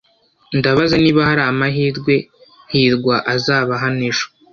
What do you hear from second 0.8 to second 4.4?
niba hari amahirwe hirwa azaba hano ejo.